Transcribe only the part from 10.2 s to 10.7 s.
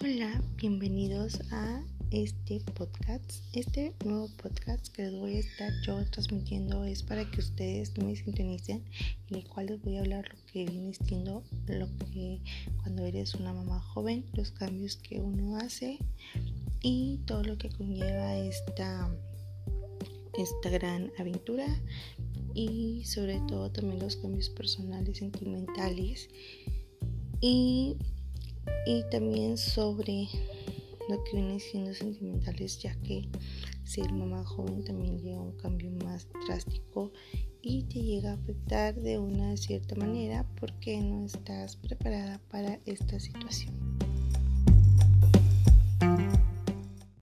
lo que